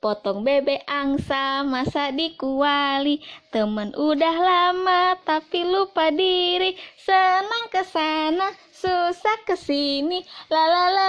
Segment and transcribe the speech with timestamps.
[0.00, 3.20] Potong bebek angsa, masa di kuali.
[3.52, 10.24] Temen udah lama tapi lupa diri Senang ke sana, susah ke sini.
[10.48, 10.99] la la la